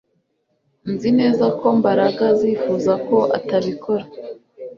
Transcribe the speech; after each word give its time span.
Nzi 0.93 1.09
neza 1.19 1.45
ko 1.59 1.65
Mbaraga 1.79 2.21
azifuza 2.33 2.93
ko 3.07 3.17
atabikora 3.37 4.03